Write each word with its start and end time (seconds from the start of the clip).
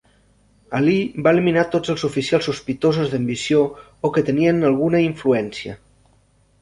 Ali 0.77 0.95
va 1.27 1.33
eliminar 1.35 1.65
tots 1.75 1.93
els 1.95 2.05
oficials 2.09 2.49
sospitosos 2.51 3.11
d'ambició 3.13 3.61
o 4.09 4.13
que 4.17 4.25
tenien 4.31 4.69
alguna 4.71 5.03
influència. 5.11 5.77